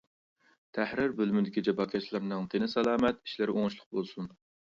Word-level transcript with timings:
تەھرىر 0.77 1.11
بۆلۈمىدىكى 1.19 1.63
جاپاكەشلەرنىڭ 1.67 2.49
تېنى 2.53 2.71
سالامەت، 2.73 3.21
ئىشلىرى 3.27 3.55
ئوڭۇشلۇق 3.59 3.93
بولسۇن! 3.99 4.35